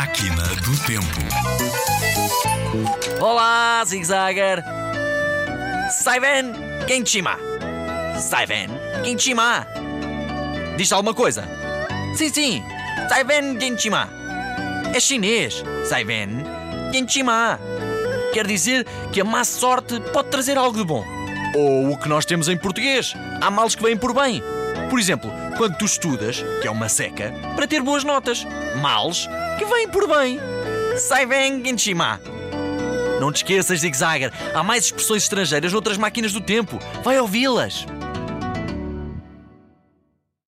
Máquina 0.00 0.42
do 0.62 0.74
Tempo. 0.86 1.20
Olá, 3.20 3.84
Zigzagger! 3.84 4.64
Saiven 5.90 6.54
Genchima! 6.88 7.36
Saiven 8.18 8.70
Genchima! 9.04 9.66
Diz 10.78 10.90
alguma 10.90 11.12
coisa? 11.12 11.46
Sim, 12.16 12.30
sim! 12.30 12.64
Saiven 13.10 13.60
Genchima! 13.60 14.08
É 14.94 14.98
chinês! 14.98 15.62
Saiven 15.84 16.44
Genchima! 16.90 17.60
Quer 18.32 18.46
dizer 18.46 18.86
que 19.12 19.20
a 19.20 19.24
má 19.24 19.44
sorte 19.44 20.00
pode 20.14 20.30
trazer 20.30 20.56
algo 20.56 20.78
de 20.78 20.84
bom. 20.84 21.04
Ou 21.54 21.92
o 21.92 21.98
que 21.98 22.08
nós 22.08 22.24
temos 22.24 22.48
em 22.48 22.56
português: 22.56 23.12
há 23.38 23.50
males 23.50 23.74
que 23.74 23.82
vêm 23.82 23.98
por 23.98 24.14
bem. 24.14 24.42
Por 24.90 24.98
exemplo, 24.98 25.30
quando 25.56 25.78
tu 25.78 25.84
estudas, 25.84 26.44
que 26.60 26.66
é 26.66 26.70
uma 26.70 26.88
seca, 26.88 27.32
para 27.54 27.68
ter 27.68 27.80
boas 27.80 28.02
notas. 28.02 28.44
Males 28.82 29.28
que 29.56 29.64
vêm 29.64 29.88
por 29.88 30.08
bem. 30.08 30.40
Saiven 30.98 31.64
Genchima! 31.64 32.20
Não 33.20 33.30
te 33.30 33.36
esqueças, 33.36 33.80
Zigzagger. 33.80 34.32
Há 34.52 34.62
mais 34.64 34.86
expressões 34.86 35.22
estrangeiras 35.22 35.72
noutras 35.72 35.96
máquinas 35.96 36.32
do 36.32 36.40
tempo. 36.40 36.78
Vai 37.04 37.20
ouvi-las. 37.20 37.86